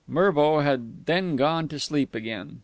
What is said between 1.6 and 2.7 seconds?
to sleep again.